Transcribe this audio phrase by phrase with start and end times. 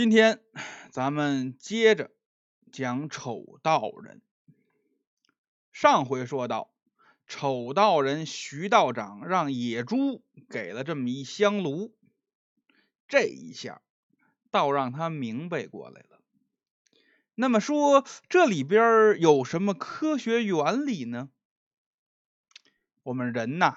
[0.00, 0.40] 今天
[0.90, 2.10] 咱们接着
[2.72, 4.22] 讲丑道人。
[5.72, 6.72] 上回说到，
[7.26, 11.94] 丑道人徐道长让野猪给了这么一香炉，
[13.08, 13.82] 这一下
[14.50, 16.22] 倒让他明白过来了。
[17.34, 21.28] 那么说，这里边有什么科学原理呢？
[23.02, 23.76] 我们人呐，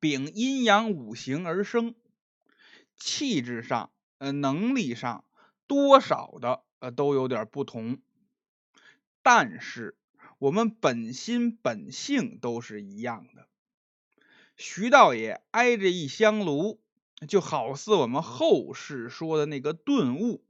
[0.00, 1.94] 秉阴阳五行而生，
[2.96, 5.24] 气质上、呃能力上
[5.66, 8.00] 多少的呃都有点不同，
[9.22, 9.96] 但是
[10.38, 13.48] 我们本心本性都是一样的。
[14.56, 16.80] 徐道爷挨着一香炉，
[17.26, 20.44] 就好似我们后世说的那个顿悟，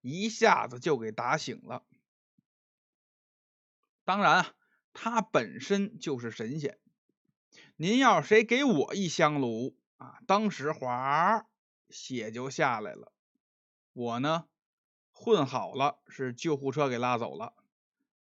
[0.00, 1.82] 一下子就给打醒了。
[4.04, 4.52] 当然啊。
[4.98, 6.78] 他本身就是神仙，
[7.76, 11.46] 您要谁给我一香炉啊，当时哗
[11.90, 13.12] 血就下来了。
[13.92, 14.46] 我呢
[15.12, 17.54] 混好了，是救护车给拉走了。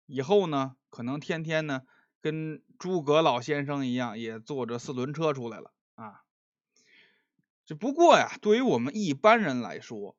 [0.07, 1.83] 以后呢，可能天天呢
[2.21, 6.25] 跟诸葛老先生一样，也坐着四轮车出来了啊。
[7.67, 10.17] 只不过呀，对于我们一般人来说，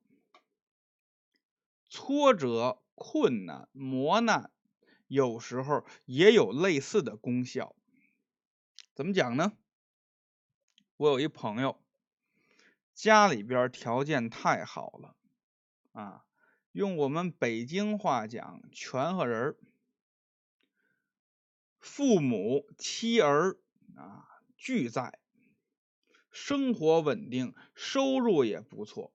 [1.87, 4.51] 挫折、困难、磨难。
[5.07, 7.75] 有时候也有类似的功效，
[8.95, 9.53] 怎么讲呢？
[10.97, 11.79] 我有一朋友，
[12.95, 15.15] 家里边条件太好了
[15.91, 16.25] 啊，
[16.71, 19.57] 用我们北京话讲，全和人儿，
[21.77, 23.57] 父母妻儿
[23.95, 24.25] 啊
[24.57, 25.19] 俱在，
[26.31, 29.13] 生活稳定，收入也不错，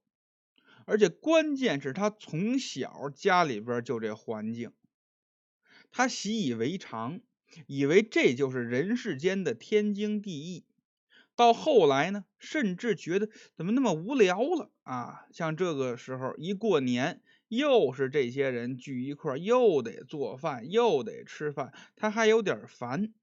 [0.85, 4.73] 而且关键是他从小家里边就这环境。
[5.91, 7.21] 他习以为常，
[7.67, 10.67] 以为这就是人世间的天经地义。
[11.41, 15.25] 到后来呢，甚至觉得怎么那么无聊了啊！
[15.33, 23.15] 像这个时候一过年，又是这些人聚一块，又得做饭，又得吃饭，他还有点烦。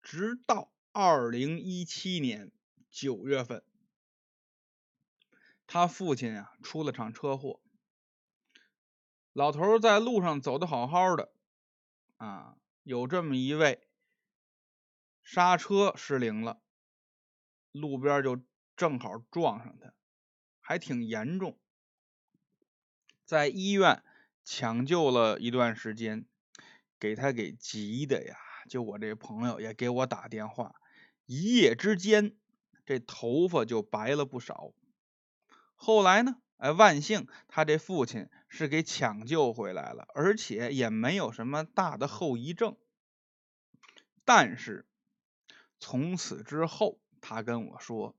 [0.00, 2.52] 直到二零一七年
[2.88, 3.64] 九月份，
[5.66, 7.58] 他父亲啊出了场车祸。
[9.32, 11.32] 老头在路上走的好好的，
[12.18, 12.54] 啊，
[12.84, 13.80] 有这么一位，
[15.32, 16.60] 刹车失灵了，
[17.70, 18.42] 路边就
[18.74, 19.94] 正好撞上他，
[20.60, 21.56] 还挺严重，
[23.24, 24.02] 在医院
[24.42, 26.26] 抢救了一段时间，
[26.98, 28.36] 给他给急的呀，
[28.68, 30.74] 就我这朋友也给我打电话，
[31.26, 32.36] 一夜之间
[32.84, 34.72] 这头发就白了不少，
[35.76, 36.42] 后来呢？
[36.56, 42.76] 哎，万幸他这父亲是给抢救回来了，而且也没有什么大的后遗症。
[44.24, 44.88] 但是
[45.80, 48.14] 从此之后，他跟我说，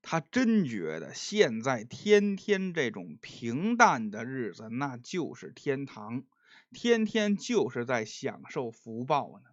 [0.00, 6.24] 他真觉得现在天天这种平淡的日子，那就是天堂，
[6.72, 9.50] 天天就是在享受福报呢。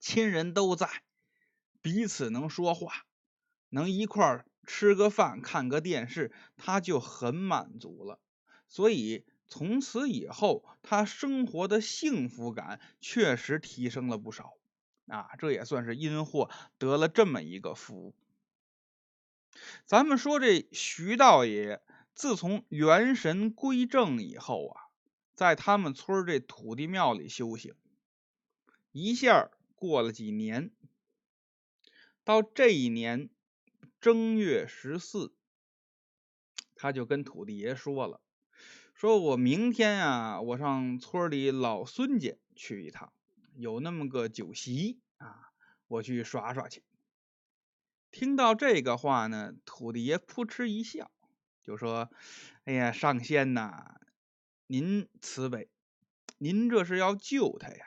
[0.00, 1.02] 亲人都在，
[1.82, 3.04] 彼此能说话，
[3.68, 4.46] 能一块儿。
[4.70, 8.20] 吃个饭，看个电视，他就很满足了。
[8.66, 14.57] 所以从此以后，他生活的幸福感确实提升了不少。
[15.08, 18.14] 啊，这也算是因祸得了这么一个福。
[19.84, 21.80] 咱们说这徐道爷，
[22.14, 24.82] 自从元神归正以后啊，
[25.34, 27.74] 在他们村这土地庙里修行，
[28.92, 30.70] 一下过了几年，
[32.24, 33.30] 到这一年。
[34.00, 35.34] 正月十四，
[36.76, 38.20] 他就跟土地爷说了
[38.94, 43.12] ：“说我明天啊，我上村里老孙家去一趟，
[43.58, 45.50] 有那么个酒席啊，
[45.88, 46.82] 我去耍耍去。”
[48.10, 51.10] 听到这个话呢，土地爷扑哧一笑，
[51.62, 52.10] 就说
[52.64, 54.00] ：“哎呀，上仙呐，
[54.66, 55.68] 您慈悲，
[56.38, 57.84] 您这是要救他呀。”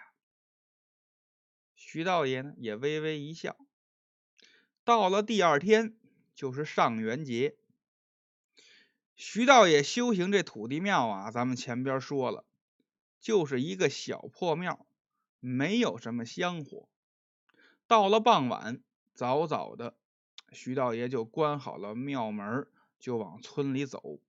[1.76, 3.58] 徐道爷呢，也微微一笑。
[4.84, 5.96] 到了第二天。
[6.34, 7.56] 就是上元节，
[9.16, 12.46] 徐道爷修行这土地庙啊，咱们前边说了，
[13.20, 14.88] 就是一个小破庙，
[15.42, 16.88] 没有什么香火。
[17.88, 18.82] 到了傍晚，
[19.14, 19.98] 早早的，
[20.54, 22.66] 徐道爷就关好了庙门，
[23.00, 24.22] 就往村里走。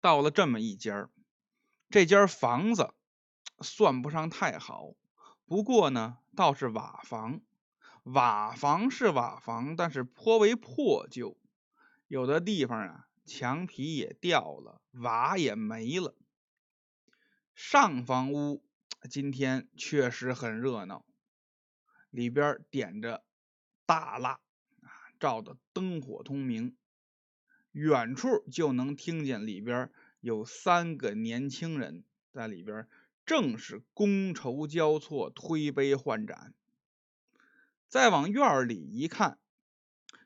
[0.00, 1.08] 到了这么一间
[1.88, 2.92] 这间房子
[3.60, 4.94] 算不上太好，
[5.46, 7.40] 不过呢，倒是瓦房。
[8.02, 11.36] 瓦房是瓦房，但是颇为破旧，
[12.08, 16.16] 有的地方啊，墙皮也掉了，瓦也没了。
[17.54, 18.64] 上房屋
[19.10, 21.04] 今天确实很热闹，
[22.10, 23.24] 里边点着
[23.84, 24.40] 大蜡
[24.82, 26.76] 啊，照的灯火通明。
[27.72, 29.90] 远处就能听见里边
[30.20, 32.86] 有三个年轻人在里边，
[33.26, 36.54] 正是觥筹交错、推杯换盏。
[37.88, 39.38] 再往院里一看，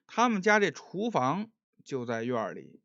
[0.07, 1.51] 他们家这厨房
[1.85, 2.81] 就在院里，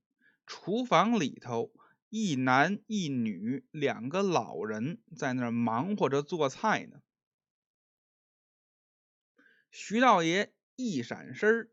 [0.45, 1.71] 厨房里头
[2.11, 7.01] 一男一女两个老人在那儿忙活着做菜呢。
[9.71, 11.71] 徐道爷一闪身儿。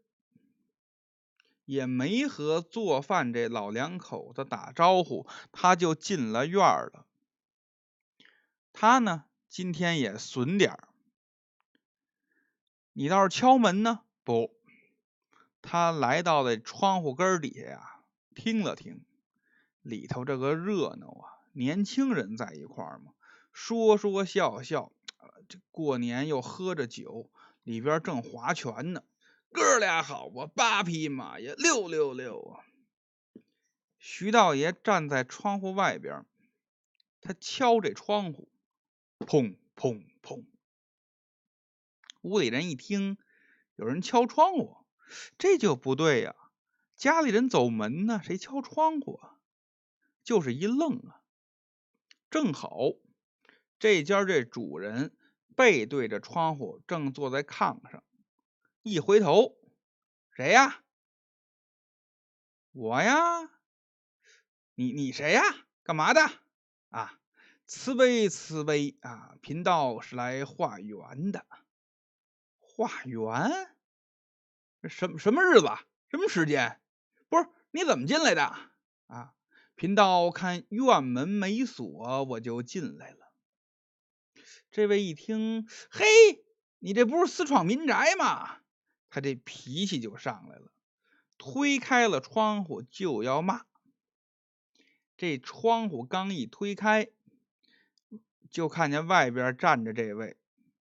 [1.65, 7.07] 也没和做饭这老两口子打招呼，他就进了院了。
[8.73, 10.89] 他呢，今天也损点儿。
[12.95, 14.01] 你倒是敲门呢？
[14.25, 14.57] 不，
[15.61, 18.01] 他来到了窗户根底下呀，
[18.35, 19.05] 听了听，
[19.89, 23.13] 里头这个热闹啊，年轻人在一块儿嘛，
[23.53, 24.93] 说说笑笑，
[25.49, 27.31] 这过年又喝着酒，
[27.63, 29.03] 里边正划拳呢。
[29.51, 32.61] 哥俩好啊，八匹马呀，六六六啊！
[33.99, 36.27] 徐道爷站在窗户外边，
[37.23, 38.51] 他敲这窗户，
[39.21, 40.45] 砰砰砰。
[42.21, 43.17] 屋里人一听
[43.77, 44.77] 有人敲窗户，
[45.39, 46.37] 这就不对呀，
[46.95, 49.38] 家里人走门呢，谁敲窗户啊？
[50.29, 51.23] 就是一愣啊，
[52.29, 52.77] 正好
[53.79, 55.17] 这家这主人
[55.57, 58.05] 背对着窗户，正坐在炕上。
[58.83, 59.57] 一回头，
[60.31, 60.85] 谁呀？
[62.73, 63.51] 我呀。
[64.75, 65.41] 你你谁呀？
[65.83, 66.21] 干嘛的？
[66.91, 67.19] 啊，
[67.65, 69.35] 慈悲慈悲啊！
[69.41, 71.47] 贫道是来化缘的。
[72.59, 73.75] 化缘？
[74.91, 75.69] 什么什么日子？
[76.11, 76.83] 什么时间？
[77.31, 78.43] 不是你怎么进来的？
[79.07, 79.35] 啊，
[79.79, 83.33] 贫道看院门没锁，我就进来了。
[84.73, 86.05] 这位一听，嘿，
[86.81, 88.59] 你这不是私闯民宅吗？
[89.09, 90.73] 他这脾气就上来了，
[91.39, 93.67] 推开了窗户就要骂。
[95.17, 97.11] 这窗户刚一推开，
[98.51, 100.37] 就看见外边站着这位，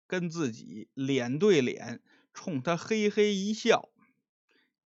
[0.07, 2.01] 跟自己脸对脸，
[2.33, 3.91] 冲他嘿嘿一笑，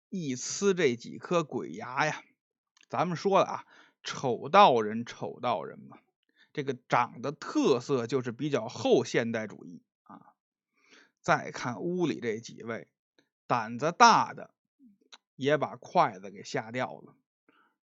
[0.08, 2.24] 一呲这几颗鬼牙呀！
[2.88, 3.66] 咱们说了啊，
[4.10, 5.98] 丑道人，丑道人嘛，
[6.54, 10.32] 这个长的特色就是比较后现代主义啊。
[11.20, 12.88] 再看屋里这几位。
[13.46, 14.50] 胆子大的
[15.36, 17.14] 也把筷子给吓掉了。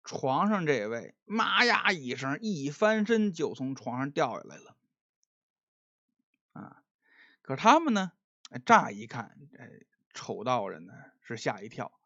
[0.04, 4.76] 床上这位，妈呀一声，一翻身就从床上掉下来了。
[6.52, 6.84] 啊！
[7.42, 8.12] 可他们呢？
[8.66, 9.70] 乍一看，哎，
[10.14, 11.98] 丑道人呢是吓一跳。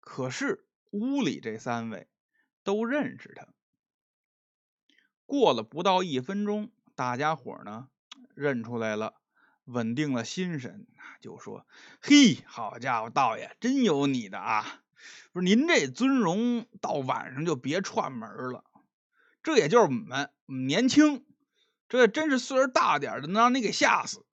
[0.00, 2.08] 可是屋里这三位
[2.64, 3.46] 都认识他。
[5.30, 7.88] 过了不到一分钟，大家伙呢
[8.34, 9.14] 认出来了。
[9.64, 10.88] 稳定了心神，
[11.20, 11.64] 就说
[12.02, 14.82] ：“嘿，好家伙，道爷真有你的啊！
[15.30, 18.64] 不是您这尊容，到晚上就别串门了。
[19.44, 21.24] 这也就是我们年轻，
[21.88, 24.26] 这真是岁数大点的，能让你给吓死。”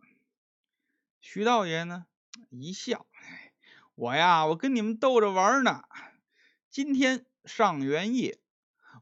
[1.22, 2.08] 徐道爷呢
[2.50, 3.06] 一笑
[3.94, 5.84] ：“我呀，我跟你们逗着玩呢。
[6.72, 8.40] 今天上元夜，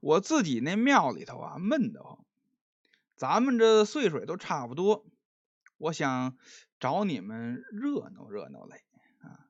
[0.05, 2.23] 我自己那庙里头啊闷得慌，
[3.15, 5.03] 咱们这岁数都差不多。”
[5.77, 6.37] 我想
[6.79, 8.83] 找你们热闹热闹来
[9.21, 9.49] 啊！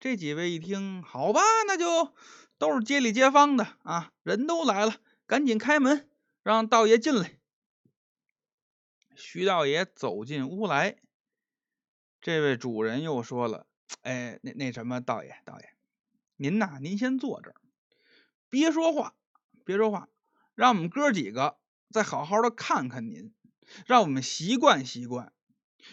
[0.00, 2.12] 这几位一听，好吧，那就
[2.58, 6.10] 都是街里街坊的啊，人都来了，赶紧开门，
[6.42, 7.38] 让道爷进来。
[9.14, 10.98] 徐道爷走进屋来，
[12.20, 13.68] 这位主人又说了
[14.02, 15.70] ：“哎，那那什么，道爷，道爷，
[16.34, 17.56] 您呐，您先坐这儿，
[18.50, 19.14] 别说话，
[19.66, 20.08] 别说话，
[20.54, 21.58] 让我们哥几个
[21.90, 23.34] 再好好的看看您，
[23.84, 25.32] 让我们习惯习惯。”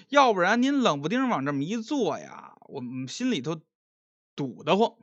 [0.09, 3.61] 要不然您冷不丁往这么一坐呀，我们心里头
[4.35, 4.95] 堵得慌。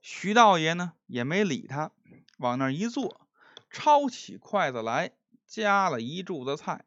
[0.00, 1.92] 徐道爷呢也没理他，
[2.38, 3.28] 往那一坐，
[3.70, 5.12] 抄起筷子来
[5.46, 6.84] 夹了一柱子菜，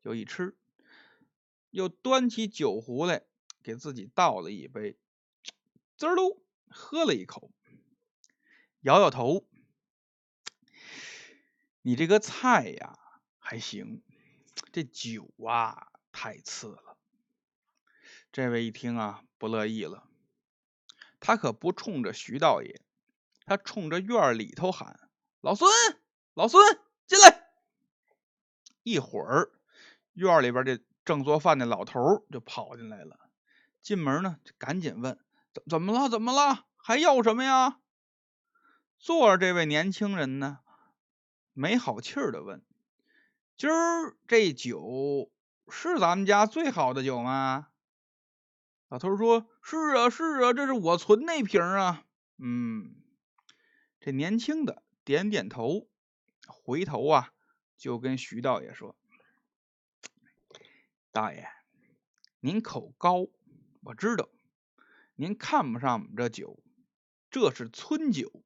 [0.00, 0.56] 就一吃，
[1.70, 3.24] 又端起酒壶来
[3.64, 4.96] 给自己倒了一杯，
[5.96, 7.50] 滋噜喝了一口，
[8.82, 9.46] 摇摇头
[11.82, 12.98] ：“你这个菜呀
[13.38, 14.02] 还行。”
[14.72, 16.96] 这酒啊，太次了。
[18.32, 20.08] 这位一听啊，不乐意了。
[21.20, 22.80] 他可不冲着徐道爷，
[23.46, 25.08] 他冲着院里头喊
[25.40, 25.70] ：“老孙，
[26.34, 27.50] 老孙，进来！”
[28.82, 29.52] 一会儿，
[30.14, 33.30] 院里边这正做饭的老头就跑进来了。
[33.80, 35.18] 进门呢就，赶紧问
[35.52, 36.08] ：“怎怎么了？
[36.08, 36.66] 怎么了？
[36.76, 37.80] 还要什么呀？”
[39.02, 40.60] 坐着这位年轻人呢，
[41.54, 42.64] 没好气儿的问。
[43.56, 45.32] 今儿这酒
[45.68, 47.66] 是咱们家最好的酒吗？
[48.86, 52.06] 老头说：“是啊，是啊，这是我存那瓶啊。”
[52.38, 52.94] 嗯，
[53.98, 55.88] 这年轻的点点头，
[56.46, 57.32] 回头啊
[57.76, 58.94] 就跟徐道爷说
[61.10, 61.48] ：“大爷，
[62.38, 63.26] 您口高，
[63.82, 64.28] 我知道，
[65.16, 66.62] 您看不上我们这酒，
[67.32, 68.44] 这是村酒。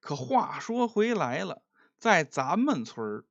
[0.00, 1.62] 可话说回来了，
[1.98, 3.24] 在咱们村儿。”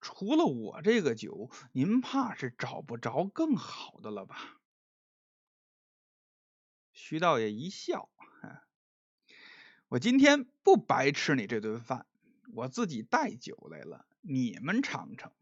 [0.00, 4.60] 除了我这个酒，您怕是找不着更好的了吧？
[6.92, 8.08] 徐道爷一笑，
[9.88, 12.06] 我今天不白吃你这顿饭，
[12.54, 15.32] 我自己带酒来了，你们尝尝。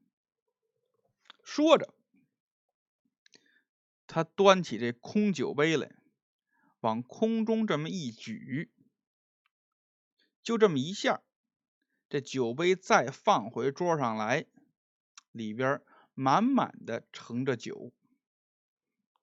[1.42, 1.94] 说着，
[4.06, 5.96] 他端起这空酒杯来，
[6.80, 8.70] 往空中这么一举，
[10.46, 11.22] 就这么一下。
[12.08, 14.46] 这酒杯再放回桌上来，
[15.32, 15.82] 里边
[16.14, 17.92] 满满的盛着酒。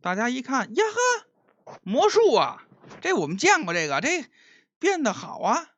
[0.01, 0.83] 大家一看，呀
[1.63, 2.67] 呵，魔术啊！
[3.01, 4.29] 这我们见过，这个这
[4.79, 5.73] 变得好啊！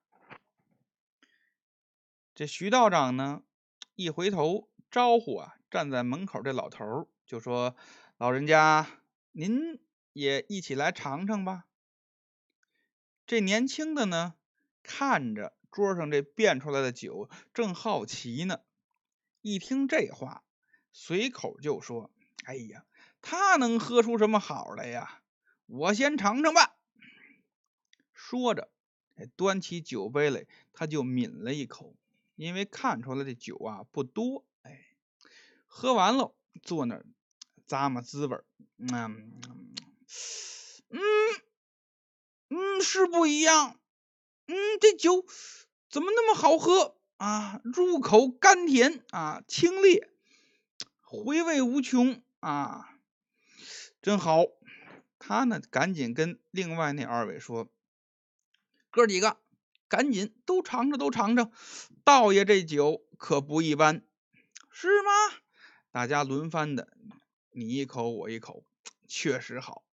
[2.33, 3.43] 这徐道长呢，
[3.93, 7.75] 一回头招呼啊，站在门口这老头就说
[8.17, 8.87] ：“老人家，
[9.31, 9.79] 您
[10.11, 11.65] 也一起来尝尝吧。”
[13.27, 14.33] 这年轻的呢，
[14.85, 15.53] 看着。
[15.71, 18.61] 桌上这变出来的酒正好奇呢，
[19.41, 20.41] 一听这话，
[20.93, 22.09] 随口就说
[22.45, 22.85] ：“哎呀，
[23.21, 25.21] 他能喝出什么好来呀？
[25.65, 26.77] 我先尝尝吧。”
[28.15, 28.71] 说着，
[29.35, 31.93] 端起酒杯来，他就抿了一口，
[32.35, 34.85] 因为看出来的酒啊不多，哎，
[35.67, 37.05] 喝完了，坐那儿
[37.67, 38.37] 咂摸滋味
[38.77, 39.33] 嗯
[40.89, 41.01] 嗯
[42.47, 43.77] 嗯，是不一样，
[44.47, 45.25] 嗯，这酒。
[45.89, 47.61] 怎么那么好喝啊？
[47.63, 50.09] 入口甘甜啊，清冽，
[50.99, 52.99] 回味无穷啊，
[54.01, 54.45] 真好。
[55.17, 57.69] 他呢，赶紧跟另外那二位说
[58.91, 59.37] ：“哥几个，
[59.87, 61.49] 赶紧都尝尝，都尝尝，
[62.03, 64.03] 道爷这酒可不一般，
[64.69, 65.11] 是吗？”
[65.91, 66.89] 大家轮番的，
[67.51, 68.65] 你一口我一口，
[69.07, 69.84] 确实好，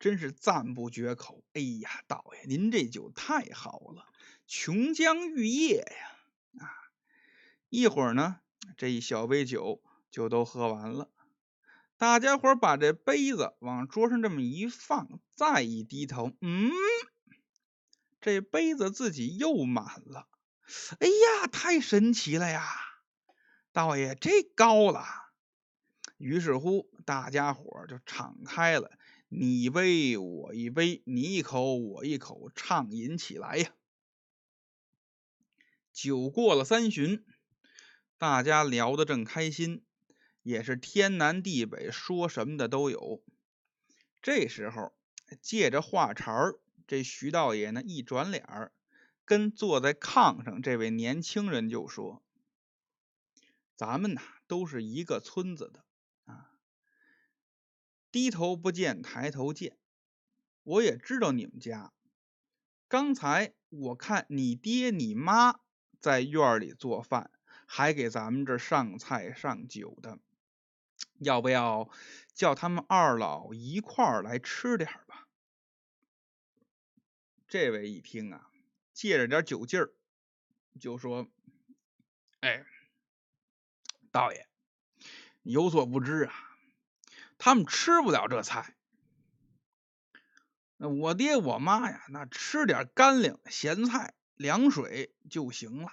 [0.00, 1.44] 真是赞不绝口。
[1.52, 4.06] 哎呀，道爷，您这酒太好了。
[4.46, 6.72] 琼浆玉液呀，啊！
[7.68, 8.40] 一会儿呢，
[8.76, 9.80] 这一小杯酒
[10.10, 11.08] 就都喝完了。
[11.98, 16.70] 大家伙把这杯子往桌上这么一放，再一低头，嗯，
[18.22, 20.26] 这杯子自己又满了。
[20.98, 22.66] 哎呀，太神奇了呀！
[23.72, 25.04] 道爷，这高了。
[26.16, 28.90] 于是乎，大家伙就敞开了，
[29.32, 33.72] 你一杯我一杯，你一口我一口，畅饮起来呀。
[35.92, 37.24] 酒过了三巡，
[38.18, 39.84] 大家聊得正开心，
[40.42, 43.22] 也是天南地北，说什么的都有。
[44.20, 44.92] 这时候，
[45.40, 46.58] 借着话茬儿，
[46.88, 48.72] 这徐道爷呢一转脸儿，
[49.24, 52.20] 跟坐在炕上这位年轻人就说
[53.78, 55.84] ：“咱们呐都是一个村子的，
[58.12, 59.76] 低头不见抬头见，
[60.62, 61.92] 我也知道你们家。
[62.88, 65.60] 刚才我看你爹你妈。”
[66.00, 67.30] 在院里做饭，
[67.66, 70.18] 还给咱们这上菜上酒的，
[71.18, 71.90] 要不要
[72.32, 75.28] 叫他们二老一块儿来吃点吧？
[77.46, 78.50] 这位一听啊，
[78.94, 79.92] 借着点酒劲儿，
[80.80, 81.28] 就说
[82.40, 82.64] ：“哎，
[84.10, 84.48] 道爷，
[85.42, 86.49] 你有所不知啊，
[87.40, 88.76] 他们吃不了这菜。
[90.76, 95.92] 那我爹我妈呀，那吃点干粮咸菜。”凉水就行了，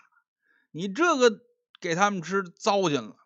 [0.71, 1.41] 你这个
[1.81, 3.17] 给他们吃糟践了。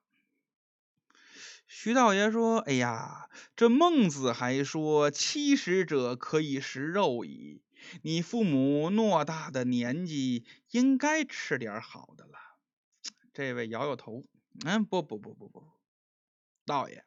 [1.68, 7.62] 徐道爷说：“哎呀，这孟子还说七十者可以食肉矣。
[8.02, 12.40] 你父母偌大的年纪，应该吃点好的了。”
[13.32, 14.26] 这位摇摇头
[14.66, 15.68] ：“嗯，不不不不不，
[16.66, 17.06] 道爷，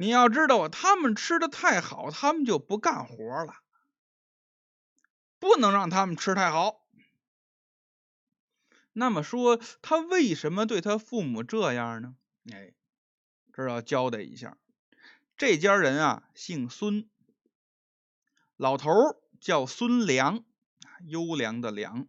[0.00, 3.52] 你要知道，他们吃的太好，他们就不干活了。”
[5.38, 6.86] 不能让他们吃太好。
[8.94, 12.16] 那么说，他为什么对他父母这样呢？
[12.50, 12.72] 哎，
[13.52, 14.56] 这要交代一下，
[15.36, 17.06] 这家人啊，姓孙，
[18.56, 18.90] 老头
[19.38, 20.42] 叫孙良，
[21.04, 22.08] 优良的良。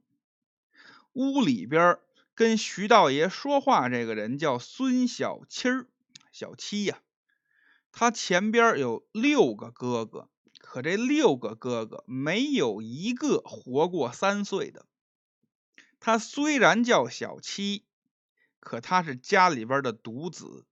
[1.12, 2.00] 屋里边
[2.36, 5.88] 跟徐道爷说话这个人叫孙小七儿，
[6.32, 7.02] 小七呀。
[7.92, 10.30] 他前边有六个哥哥。
[10.64, 14.86] 可这六个哥哥没有一个活过三岁的。
[16.00, 17.86] 他虽然叫小七，
[18.60, 20.66] 可他是家里边的独子。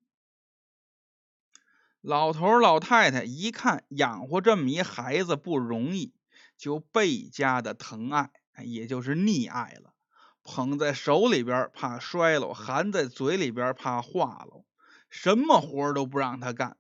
[1.99, 6.13] 老头老太太一看养活这么一孩子不容易，
[6.57, 8.31] 就倍加的疼爱，
[8.63, 9.93] 也就是溺爱了。
[10.43, 14.63] 捧在手里边怕摔了，含在嘴里边怕化了，
[15.09, 16.77] 什么活都不让他干。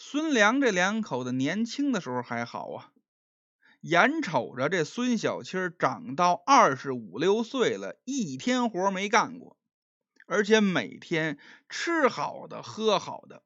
[0.00, 2.92] 孙良这两口子年轻的时候还好啊，
[3.80, 9.58] 眼瞅着这孙小七长到二十五六岁了，一天活没干过，
[10.26, 11.36] 而且每天
[11.68, 13.42] 吃好的喝好的。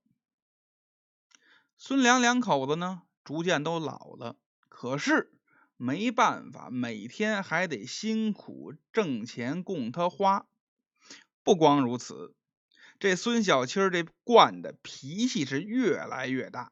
[1.78, 4.36] 孙良两口子呢，逐渐都老了，
[4.68, 5.32] 可是
[5.78, 10.46] 没办法，每天还得辛苦挣钱供他花。
[11.42, 12.34] 不光如此，
[13.02, 16.70] 这孙小七这惯的脾气是越来越大。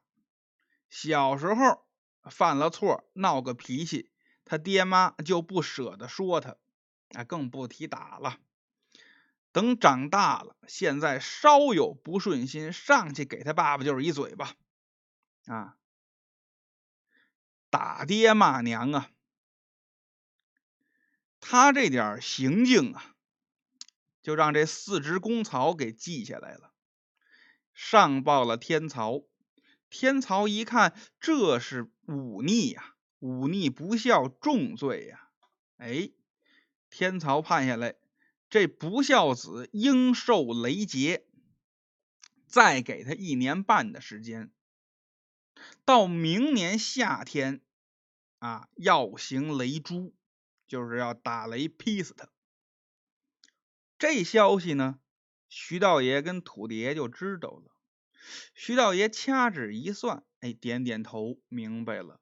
[0.89, 1.85] 小时候
[2.23, 4.09] 犯了错，闹个脾气，
[4.45, 6.55] 他爹妈就不舍得说他，
[7.09, 8.39] 啊，更不提打了。
[9.51, 14.55] 等长大了，现在稍有不顺心，上去给他爸爸就是一嘴巴。
[15.47, 15.75] 啊，
[17.69, 19.09] 打爹骂娘啊！
[21.41, 23.10] 他这点行径啊，
[24.21, 26.73] 就让这四只公曹给记下来了，
[27.73, 29.23] 上报了天曹。
[29.89, 35.29] 天曹一看，这是忤逆呀，忤逆不孝，重罪呀！
[35.75, 36.11] 哎，
[36.89, 37.95] 天曹判下来，
[38.49, 41.25] 这不孝子应受雷劫，
[42.47, 44.49] 再给他一年半的时间。
[45.83, 47.61] 到明年夏天，
[48.39, 50.13] 啊，要行雷诛，
[50.67, 52.29] 就是要打雷劈死他。
[54.01, 54.99] 这消息呢，
[55.47, 57.71] 徐道爷跟土地爷就知道了。
[58.55, 62.19] 徐道爷掐指一算，哎，点点头，明白了。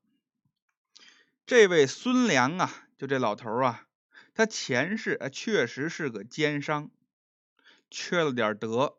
[1.46, 3.88] 这位孙良啊，就这老头啊，
[4.34, 6.92] 他前世啊确实是个奸商，
[7.90, 8.98] 缺了点德，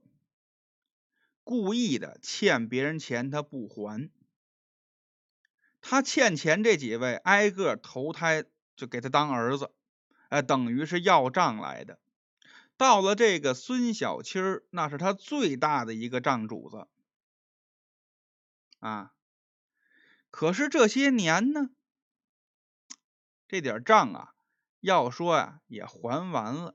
[1.44, 4.10] 故意的欠别人钱他不还。
[5.82, 9.70] 他欠钱这几位挨个投胎，就给他当儿子，
[10.30, 12.00] 哎，等于是要账来的。
[12.80, 16.88] 到了这个孙小七儿，那是他最大的一个账主子
[18.78, 19.12] 啊。
[20.30, 21.68] 可是这些年呢，
[23.46, 24.32] 这点账啊，
[24.80, 26.74] 要说呀，也还完了。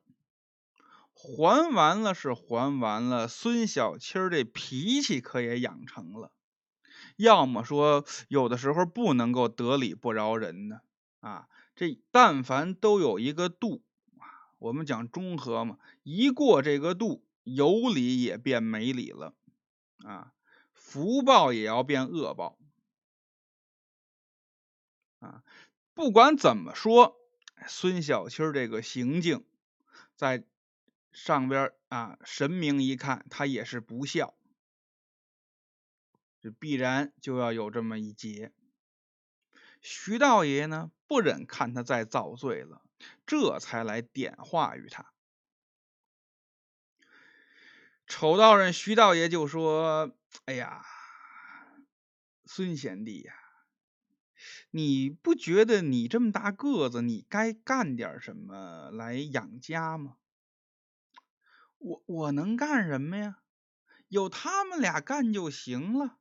[1.12, 6.32] 还完了是还完了，孙小七儿这脾气可也养成了。
[7.16, 10.82] 要么说有的时候不能够得理不饶人呢，
[11.22, 13.82] 啊，这但凡都有一个度，
[14.58, 19.36] 我们讲中和嘛，一过这个度，有理也变没理了，
[20.04, 20.34] 啊，
[20.74, 22.58] 福报也要变恶报，
[25.20, 25.44] 啊，
[25.94, 27.18] 不管怎么说，
[27.68, 29.46] 孙小七这个行径，
[30.16, 30.46] 在
[31.12, 34.36] 上边啊，神明一看他也是不孝。
[36.42, 38.54] 这必然就要有这么一劫。
[39.82, 42.85] 徐道爷呢，不忍看他再造罪了，
[43.26, 45.12] 这才来点化于他。
[48.08, 50.16] 丑道人徐道爷就说
[50.46, 50.86] ：“哎呀，
[52.46, 53.34] 孙贤弟呀，
[54.72, 60.18] 你不觉得你这么大个子，你该干点什么来养家吗？
[61.78, 63.40] 我我能干什么呀？
[64.08, 66.18] 有他们俩干就行了。”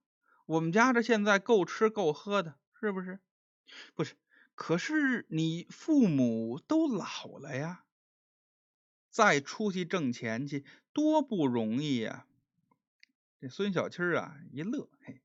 [0.46, 3.18] 我们家这现在够吃够喝的，是不是？
[3.94, 4.14] 不是，
[4.54, 7.84] 可是你父母都老了呀，
[9.10, 12.26] 再出去挣钱去多不容易呀！
[13.40, 15.20] 这孙小七啊一乐，嘿，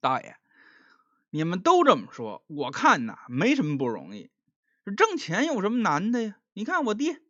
[0.00, 0.36] 大爷，
[1.30, 4.30] 你们都这么说，我看呐没什么不容易，
[4.96, 6.40] 挣钱有什么难的呀？
[6.54, 7.22] 你看我爹，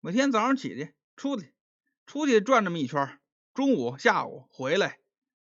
[0.00, 1.54] 每天早上起去出去，
[2.06, 3.20] 出去转这么一圈，
[3.54, 4.98] 中午下午回来。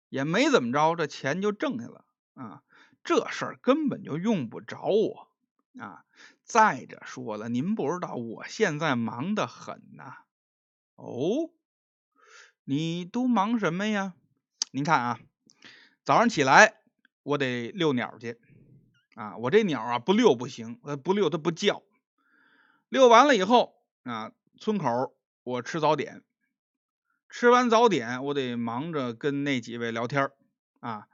[0.10, 2.64] 也没怎么着，这钱就挣下了啊！
[3.04, 5.30] 这事儿根本就用不着我
[5.80, 6.04] 啊！
[6.44, 10.18] 再者说了，您不知道我现在忙得很呐。
[10.96, 11.52] 哦，
[12.64, 14.14] 你都忙什么呀？
[14.72, 15.20] 您看啊，
[16.04, 16.82] 早上起来
[17.24, 18.40] 我得遛鸟去
[19.16, 19.38] 啊！
[19.38, 21.84] 我这鸟啊不遛不行，呃不遛它不叫。
[22.90, 26.24] 遛完了以后啊，村口我吃早点。
[27.30, 30.32] 吃完早点，我得忙着跟那几位聊天
[30.80, 31.08] 啊，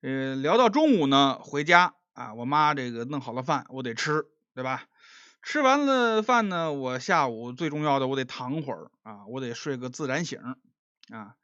[0.00, 4.86] 呃，聊到中午呢，回家啊，我妈这个弄好了饭，我得吃，对吧？
[5.42, 10.38] 吃完了饭呢，我下午最重要的，我得躺会儿啊，我得睡个自然醒
[11.10, 11.34] 啊。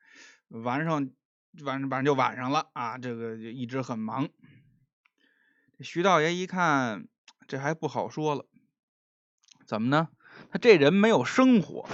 [0.49, 1.11] 晚上
[1.65, 4.29] 晚上晚上就晚上了啊，这个就一直很忙。
[5.81, 7.09] 徐道爷一看，
[7.49, 8.47] 这还不好说了，
[9.67, 10.11] 怎么呢？
[10.51, 11.89] 他这人没有生活。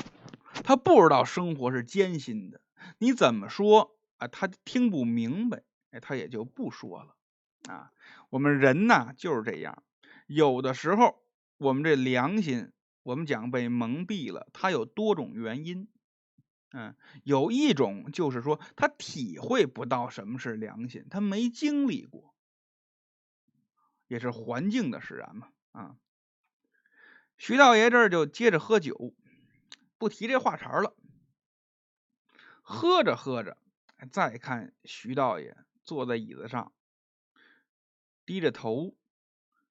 [0.63, 2.61] 他不知道生活是艰辛的，
[2.99, 7.17] 你怎么说啊，他听不明白，哎，他也就不说了
[7.73, 7.93] 啊。
[8.31, 9.83] 我们人呐就是这样，
[10.27, 11.23] 有的时候
[11.59, 12.73] 我们这良心，
[13.03, 15.89] 我们讲被蒙蔽了，它有多种原因。
[16.73, 22.35] 嗯，有一种就是说他体会不到什么是良心，他没经历过，
[24.07, 25.49] 也是环境的使然嘛。
[25.73, 25.97] 啊，
[27.37, 29.15] 徐道爷这儿就接着喝酒，
[29.99, 30.95] 不提这话茬了。
[32.63, 33.57] 喝着喝着，
[34.13, 36.73] 再看徐道爷坐在椅子上，
[38.25, 38.97] 低着头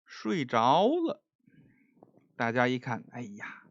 [0.06, 1.24] 睡着了。
[2.36, 3.64] 大家一看，哎呀！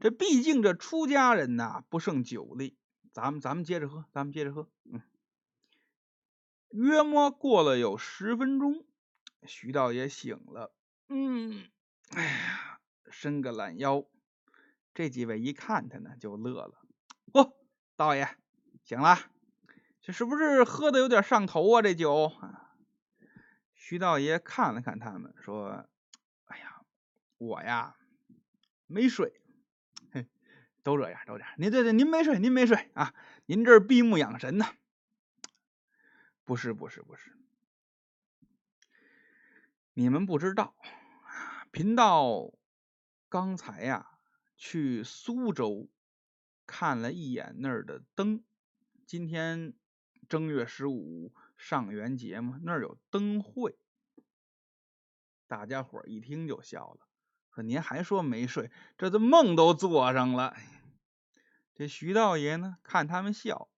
[0.00, 2.76] 这毕竟这出家人呐，不胜酒力。
[3.12, 4.68] 咱们咱们接着喝，咱们接着喝。
[4.84, 5.00] 嗯，
[6.70, 8.84] 约摸过了有十分钟，
[9.46, 10.74] 徐道爷醒了。
[11.08, 11.70] 嗯，
[12.10, 14.04] 哎呀，伸个懒腰。
[14.92, 16.80] 这几位一看他呢，就乐了。
[17.32, 17.54] 嚯，
[17.94, 18.36] 道爷
[18.82, 19.30] 醒了，
[20.02, 21.80] 这是不是喝的有点上头啊？
[21.80, 22.32] 这酒。
[23.72, 25.86] 徐道爷看了看他们，说
[26.46, 26.82] ：“哎呀，
[27.38, 27.96] 我呀，
[28.86, 29.40] 没睡。”
[30.82, 31.54] 都这样，都这样。
[31.56, 33.14] 您对对，您没睡，您没睡啊？
[33.46, 34.66] 您这闭目养神呢？
[36.44, 37.36] 不是，不是，不是。
[39.94, 40.74] 你们不知道，
[41.70, 42.52] 贫道
[43.28, 44.18] 刚才呀
[44.56, 45.88] 去苏州
[46.66, 48.42] 看了一眼那儿的灯。
[49.06, 49.74] 今天
[50.28, 53.78] 正月十五上元节嘛，那儿有灯会。
[55.46, 57.06] 大家伙一听就笑了。
[57.50, 60.56] 可您还说没睡，这都梦都做上了。
[61.74, 63.68] 这徐道爷呢，看他们笑，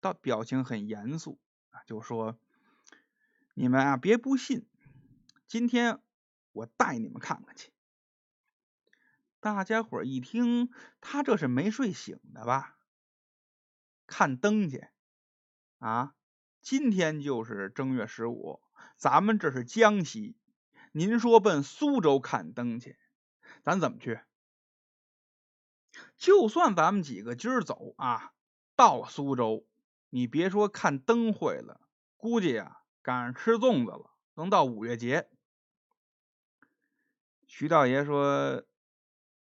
[0.00, 2.38] 倒表情很严肃啊，就说
[3.52, 4.66] ：“你们啊，别不信，
[5.46, 6.00] 今天
[6.52, 7.70] 我带你们看看去。”
[9.38, 10.70] 大家伙一听，
[11.02, 12.78] 他这是没睡醒的吧？
[14.06, 14.88] 看灯去
[15.80, 16.14] 啊！
[16.60, 18.60] 今天就是正月十五，
[18.96, 20.36] 咱们这是江西，
[20.92, 22.98] 您说奔苏州看灯去？
[23.62, 24.20] 咱怎么去？
[26.18, 28.34] 就算咱们几个今儿走啊，
[28.76, 29.66] 到苏州，
[30.10, 31.80] 你别说看灯会了，
[32.18, 35.30] 估计啊赶上吃粽子了，能到五月节。
[37.46, 38.64] 徐道爷说：“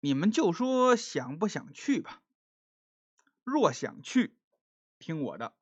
[0.01, 2.23] 你们就说想不想去吧。
[3.45, 4.35] 若想去，
[4.99, 5.55] 听我的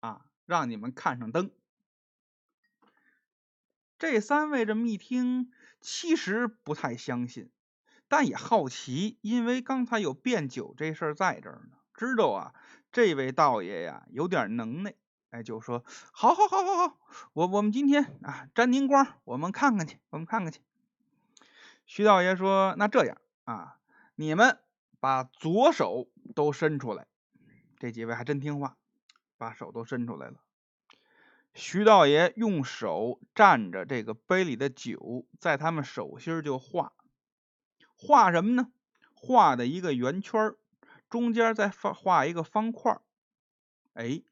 [0.00, 1.50] 啊，让你们看上灯。”
[3.98, 7.50] 这三位这么一听，其实不太相信。
[8.08, 12.54] 但也好奇，因为刚才有变酒这事儿在这儿呢，知道啊，
[12.92, 14.94] 这位道爷呀有点能耐，
[15.30, 16.98] 哎，就说好，好，好，好，好，
[17.32, 20.60] 我我们今天啊沾您光，我们看看去，我们看看去。
[21.84, 23.78] 徐道爷说：“那这样啊，
[24.14, 24.60] 你们
[25.00, 27.08] 把左手都伸出来。”
[27.78, 28.76] 这几位还真听话，
[29.36, 30.42] 把手都伸出来了。
[31.54, 36.92] 徐道爷用手蘸着这个杯里的酒，在他们手心就画。
[37.94, 38.70] 画什么呢？
[39.14, 40.54] 画的一个圆圈
[41.08, 43.00] 中间再画画一个方块
[43.94, 44.22] 哎，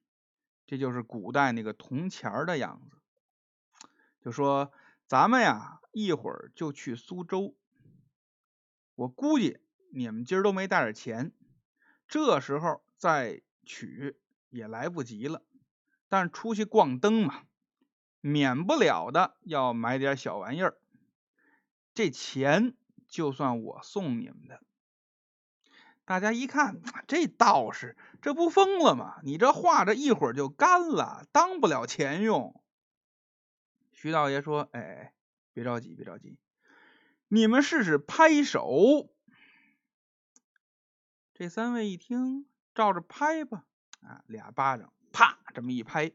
[0.66, 2.98] 这就是古代那个铜钱的样子。
[4.20, 4.70] 就说
[5.06, 7.56] 咱们呀，一会儿就去苏州。
[8.94, 9.60] 我估计
[9.92, 11.32] 你们今儿都没带点钱，
[12.06, 14.18] 这时候再取
[14.54, 15.42] 也来不及了。
[16.08, 17.42] 但出去逛灯嘛，
[18.20, 20.78] 免不了的要买点小玩意儿。
[21.92, 22.74] 这钱。
[23.06, 24.60] 就算我送你们的，
[26.04, 29.20] 大家一看，这道士这不疯了吗？
[29.22, 32.60] 你这画着一会儿就干了，当不了钱用。
[33.92, 35.14] 徐道爷说：“哎，
[35.52, 36.36] 别着急，别着急，
[37.28, 39.14] 你们试试拍手。”
[41.34, 43.64] 这三位一听，照着拍吧。
[44.04, 46.12] 啊，俩巴掌，啪，这么一拍，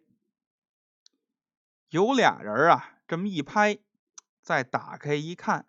[1.89, 3.79] 有俩人啊，这么一拍，
[4.41, 5.65] 再打开一看。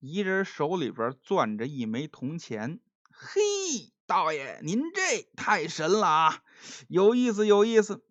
[0.00, 2.78] 一人手里边攥着一枚铜钱，
[3.10, 6.44] 嘿，道爷，您这太神了啊！
[6.86, 8.04] 有意思，有意思。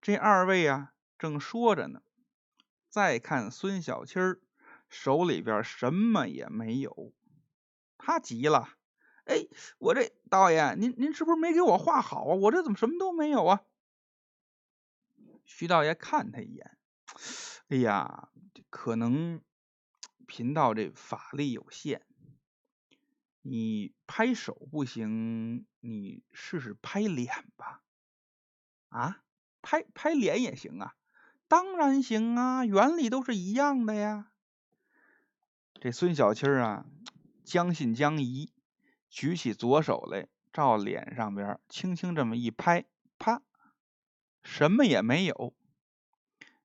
[0.00, 2.00] 这二位啊，正说着呢，
[2.88, 4.40] 再看孙小七儿
[4.88, 7.12] 手里边什么也没有，
[7.98, 8.70] 他急了，
[9.30, 9.46] 哎，
[9.78, 12.34] 我这道爷，您您是不是没给我画好啊？
[12.34, 13.62] 我这怎么什么都没有啊？
[15.44, 16.76] 徐道爷看他一眼，
[17.68, 18.28] 哎呀，
[18.68, 19.40] 可能。
[20.26, 22.02] 贫道这法力有限，
[23.42, 27.82] 你拍手不行，你试试拍脸吧。
[28.90, 29.24] 啊，
[29.60, 30.94] 拍拍脸也行啊，
[31.48, 34.30] 当然行啊，原理都是一样的呀。
[35.80, 36.86] 这孙小七啊，
[37.42, 38.52] 将信将疑，
[39.10, 42.84] 举起左手来，照脸上边轻轻这么一拍，
[43.18, 43.42] 啪，
[44.42, 45.54] 什么也没有。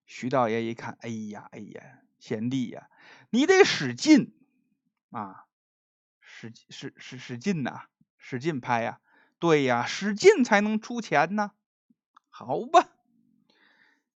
[0.05, 2.87] 徐道爷一看，哎呀，哎呀，贤弟呀，
[3.31, 4.35] 你得使劲
[5.09, 5.45] 啊，
[6.21, 7.87] 使使使使劲呐，
[8.19, 9.01] 使劲拍呀，
[9.39, 11.51] 对呀，使劲才能出钱呢。
[12.29, 12.89] 好吧，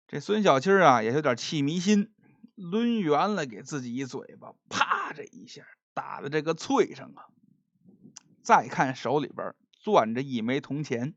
[0.07, 2.13] 这孙小七啊，也有点气迷心，
[2.55, 7.23] 抡圆了给自己一嘴巴，啪，这一下打的这个脆声啊。
[8.47, 11.15] 再看手里边攥着一枚铜钱，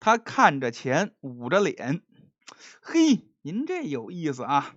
[0.00, 2.02] 他看着钱，捂着脸，
[2.82, 3.28] 嘿。
[3.42, 4.74] 您这有意思啊，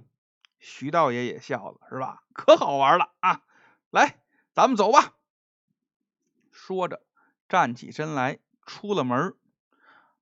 [0.59, 2.23] 徐道爷也笑了，是吧？
[2.31, 3.41] 可好玩了啊！
[3.89, 4.21] 来，
[4.53, 5.15] 咱们走吧。
[6.51, 7.01] 说着，
[7.49, 9.33] 站起身来，出了门，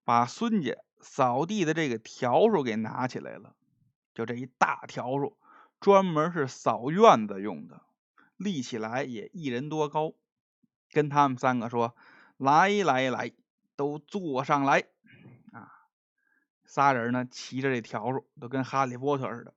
[0.06, 3.58] 把孙家扫地的这个笤帚给拿起来了。
[4.14, 5.36] 就这一大笤帚，
[5.82, 7.82] 专门是扫院子用的，
[8.38, 10.14] 立起来也一人多高。
[10.94, 11.96] 跟他们三个说
[12.38, 13.34] ：“来来来，
[13.76, 14.86] 都坐上来
[15.52, 15.72] 啊。”
[16.64, 19.54] 仨人呢，骑着这笤帚，都跟哈利波特似的。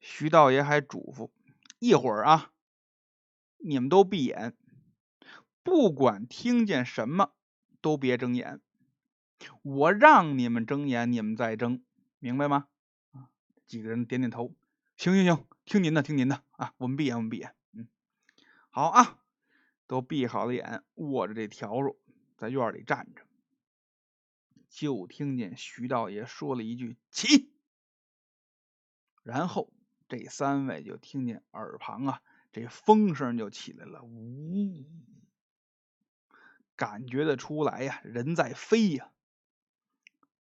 [0.00, 1.30] 徐道爷还嘱咐
[1.78, 2.50] ：“一会儿啊，
[3.58, 4.56] 你们都闭眼，
[5.62, 7.32] 不管听见什么，
[7.80, 8.60] 都别睁眼。
[9.62, 11.82] 我让你们睁眼，你们再睁，
[12.18, 12.68] 明白吗？”
[13.12, 13.28] 啊，
[13.66, 14.54] 几个人点点头
[14.96, 17.88] ：“行行行，听您的，听您的啊，我们闭眼，我们闭眼。”嗯，
[18.70, 19.18] 好啊，
[19.86, 21.96] 都闭好了眼，握着这笤帚，
[22.36, 23.22] 在院里站着。
[24.68, 27.52] 就听见徐道爷说了一句“起”，
[29.22, 29.72] 然后
[30.08, 34.84] 这三位就听见耳旁啊，这风声就起来了，呜，
[36.74, 39.10] 感觉得出来呀，人在飞呀。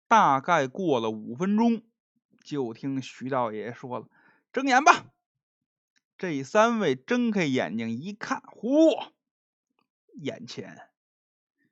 [0.07, 1.83] 大概过了五分钟，
[2.45, 4.09] 就听徐道爷说了
[4.53, 5.07] ：“睁眼吧。”
[6.17, 9.11] 这三位睁开眼睛一看，嚯，
[10.15, 10.89] 眼前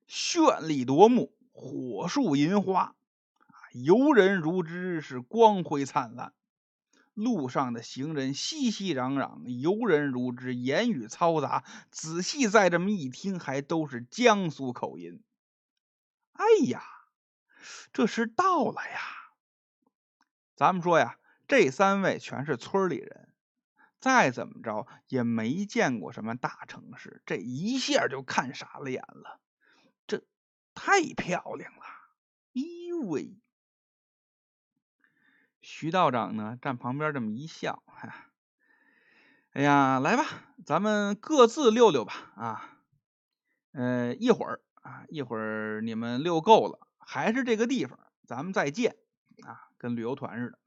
[0.08, 1.32] 绚丽夺目。
[1.52, 2.94] 火树银花，
[3.72, 6.32] 游人如织，是光辉灿烂。
[7.12, 11.64] 路上的行人熙熙攘攘，游人如织，言语嘈杂。
[11.90, 15.22] 仔细再这么一听，还都是江苏口音。
[16.32, 16.82] 哎呀，
[17.92, 19.00] 这是到了呀！
[20.54, 23.28] 咱们说呀，这三位全是村里人，
[24.00, 29.40] 再怎么着也没见过什么大城市，这一下就看傻了眼了。
[30.06, 30.24] 这
[30.74, 31.82] 太漂亮了，
[32.52, 33.38] 咦喂！
[35.60, 38.30] 徐道长呢，站旁边这么一笑，哈，
[39.52, 40.24] 哎呀，来吧，
[40.64, 42.78] 咱们各自溜溜吧，啊，
[43.72, 48.96] 呃，一会儿啊，一会儿你们溜够了，还是这个地方，咱们再见，
[49.44, 50.58] 啊，跟旅游团似的。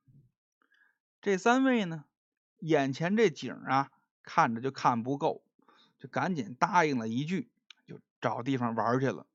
[1.22, 2.06] 这三位呢，
[2.64, 3.92] 眼前这景啊，
[4.24, 5.44] 看着就看不够，
[6.00, 7.52] 就赶紧答应了一句，
[7.86, 9.28] 就找地方玩去了。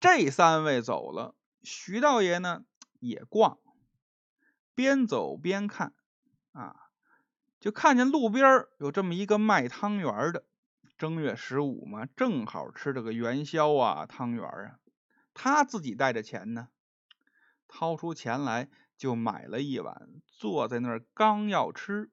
[0.00, 2.64] 这三位走了，徐道爷呢
[2.98, 3.58] 也逛，
[4.74, 5.94] 边走边看，
[6.50, 6.90] 啊，
[7.60, 10.44] 就看见路边有这么一个卖汤圆的。
[10.98, 14.78] 正月十五嘛，正好吃这个元宵啊，汤圆啊。
[15.32, 16.68] 他自己带着钱呢，
[17.68, 22.10] 掏出钱来就买了一碗，坐在那儿刚要吃，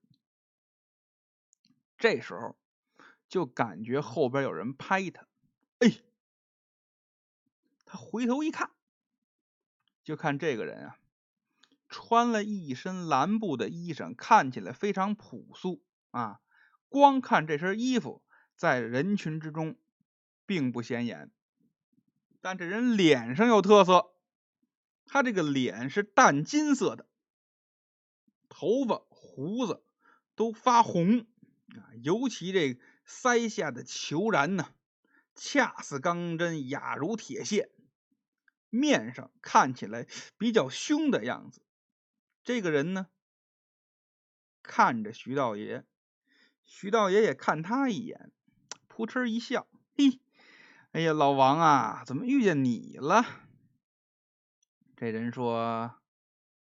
[1.97, 2.57] 这时候
[3.27, 5.27] 就感觉后边有人拍他，
[5.79, 6.01] 哎。
[7.93, 8.71] 他回头一看，
[10.01, 10.97] 就看这个人啊，
[11.89, 16.39] 穿了一身蓝布的衣裳，看起来非常朴素啊。
[16.87, 18.23] 光看这身衣服，
[18.55, 19.77] 在人群之中
[20.45, 21.29] 并不显眼，
[22.39, 24.13] 但这人脸上有特色，
[25.13, 27.05] 他这个脸是淡金色的，
[28.47, 29.83] 头发胡子
[30.35, 31.27] 都发红
[31.67, 34.73] 啊，尤其这腮下的虬髯呢，
[35.35, 37.69] 恰似钢针，雅如铁线。
[38.69, 41.61] 面上看起来比较凶的样子，
[42.45, 43.07] 这个人呢，
[44.63, 45.83] 看着徐道爷，
[46.63, 48.31] 徐道爷也看他一眼，
[48.87, 50.21] 扑哧一笑，嘿，
[50.93, 53.25] 哎呀，老王啊，怎么遇见你了？
[55.01, 55.95] 这人说：“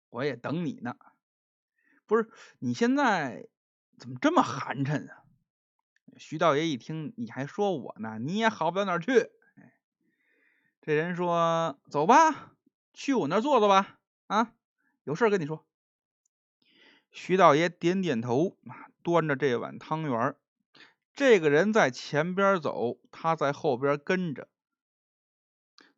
[0.09, 0.95] 我也等你呢。”
[2.07, 3.47] 不是，你现在
[3.99, 5.23] 怎么这么寒碜啊？
[6.17, 9.29] 徐道爷一听，你还说我呢，你也好不到哪去。
[10.81, 12.55] 这人说：“走吧，
[12.91, 13.99] 去我那儿坐坐吧。
[14.25, 14.55] 啊，
[15.03, 15.63] 有事跟你说。”
[17.11, 18.57] 徐道爷点点头，
[19.03, 20.35] 端着这碗汤圆
[21.13, 24.49] 这个人在前边走，他在后边跟着。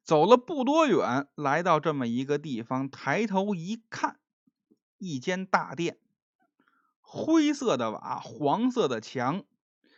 [0.06, 4.20] 走了不多远，来到这么一个地方，抬头一看，
[5.00, 5.98] 一间大殿，
[7.02, 9.44] 灰色的瓦，黄色的墙，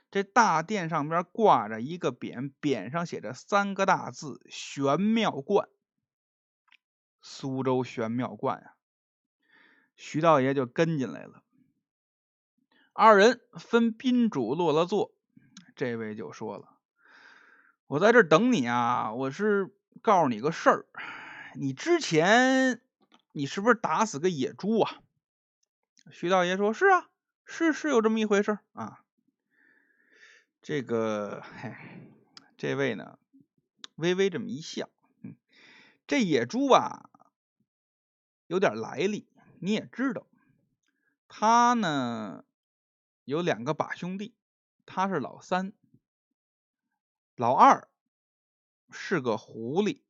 [0.09, 5.67] 这大殿上边挂着一个匾，匾上写着三个大字“玄妙观”。
[7.19, 8.75] 苏州玄妙观啊，
[9.97, 11.43] 徐道爷就跟进来了。
[12.93, 15.13] 二人分宾主落了座，
[15.75, 16.77] 这位就说了
[17.87, 20.85] ：“我在这等你啊，我是告诉你个事儿。
[21.55, 22.81] 你之前
[23.31, 25.01] 你是不是打死个野猪啊？”
[26.11, 27.09] 徐道爷说：“是啊，
[27.45, 29.03] 是是有这么一回事啊。”
[30.61, 32.09] 这个，嗨，
[32.57, 33.19] 这位呢，
[33.95, 34.89] 微微这么一笑，
[35.21, 35.35] 嗯，
[36.05, 37.09] 这野猪吧，
[38.47, 39.29] 有点来历，
[39.59, 40.27] 你也知道，
[41.29, 42.43] 他呢
[43.23, 44.35] 有两个把兄弟，
[44.85, 45.71] 他是老三，
[47.35, 47.87] 老二
[48.91, 50.01] 是个狐狸，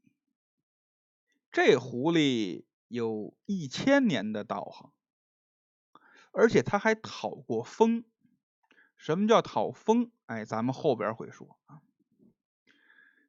[1.51, 4.91] 这狐狸有一千年的道行，
[6.31, 8.05] 而且他还讨过风。
[8.95, 10.11] 什么叫讨风？
[10.25, 11.59] 哎，咱们后边会说。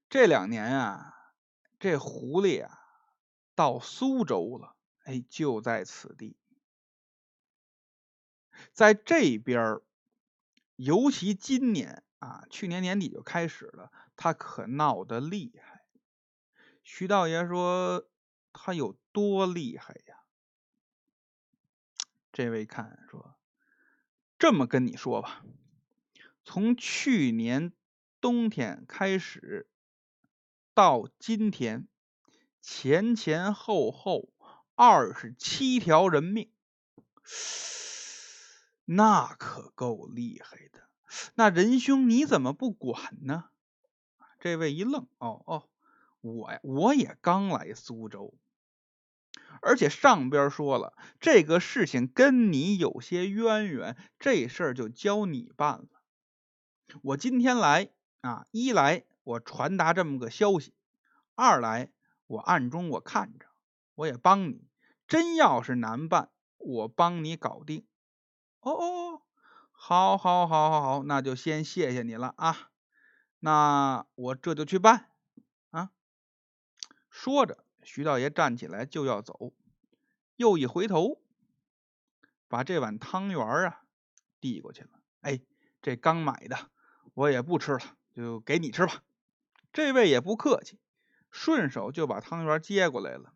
[0.08, 1.34] 这两年啊，
[1.78, 2.80] 这狐狸啊
[3.54, 6.38] 到苏州了，哎，就在此地，
[8.72, 9.80] 在这边
[10.76, 15.84] 尤其今年啊，去年年底就开始了，他可闹得厉害。
[16.82, 18.08] 徐道爷说
[18.52, 20.16] 他有多厉害呀？
[22.32, 23.36] 这位看说。
[24.38, 25.44] 这么跟你说吧，
[26.44, 27.72] 从去年
[28.20, 29.68] 冬天开始
[30.74, 31.88] 到今天，
[32.62, 34.32] 前前后后
[34.76, 36.52] 二十七条人命，
[38.86, 40.87] 那可够厉害的。
[41.34, 43.44] 那仁兄你怎么不管呢？
[44.38, 45.68] 这位一愣，哦哦，
[46.20, 48.34] 我呀，我也刚来苏州。
[49.60, 55.88] 而且上边说了，这个事情跟你有些渊源，这事儿就交你办了。
[57.02, 57.90] 我今天来
[58.20, 60.74] 啊，一来我传达这么个消息，
[61.34, 61.90] 二来
[62.26, 63.46] 我暗中我看着，
[63.94, 64.68] 我也帮你。
[65.08, 67.86] 真要是难办，我帮你搞定。
[68.60, 69.07] 哦哦，
[69.88, 72.70] 好，好，好，好，好，那就先谢谢你了啊。
[73.38, 75.08] 那我这就去办
[75.70, 75.92] 啊。
[77.08, 77.64] 说着。
[77.82, 79.54] 徐道爷站起来就要走，
[80.36, 81.22] 又一回头，
[82.48, 83.80] 把这碗汤圆啊
[84.42, 84.90] 递过去了。
[85.22, 85.40] 哎，
[85.80, 86.70] 这刚买的，
[87.14, 89.02] 我也不吃了，就给你吃吧。
[89.72, 90.78] 这位也不客气，
[91.30, 93.32] 顺手就把汤圆接过来了，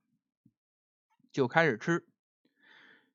[1.32, 2.06] 就开始吃。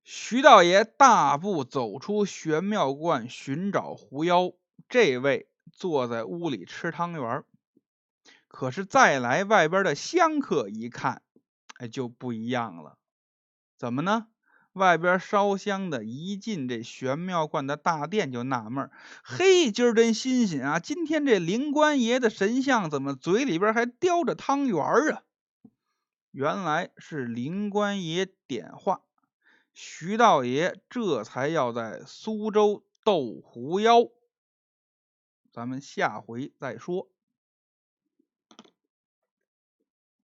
[0.10, 4.54] 徐道爷大步走出玄妙观，寻找狐妖。
[4.88, 7.44] 这位坐在屋里吃汤圆，
[8.48, 11.24] 可是再来外边的香客一看。
[11.80, 12.98] 哎，就不一样了，
[13.78, 14.28] 怎么呢？
[14.72, 18.90] 外边烧香的，一进这玄妙观的大殿就纳闷
[19.26, 20.80] 嘿，今儿真新鲜啊！
[20.80, 25.24] 今天这灵官爷的神像怎么嘴里边还叼着汤圆啊？
[26.32, 29.02] 原来是灵官爷点化，
[29.80, 34.10] 徐道爷这才要在苏州斗狐妖。
[35.52, 37.12] 咱们下回再说。